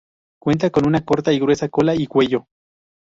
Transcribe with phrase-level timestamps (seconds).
[0.41, 2.47] Cuenta con una corta y gruesa cola y cuello.